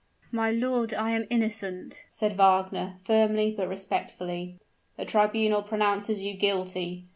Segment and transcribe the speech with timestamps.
[0.31, 4.55] "My lord, I am innocent!" said Wagner, firmly but respectfully.
[4.97, 7.05] "The tribunal pronounces you guilty!"